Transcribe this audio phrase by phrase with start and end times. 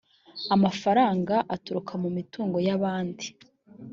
[0.55, 3.25] amafaranga aturuka mumitungo y’abandi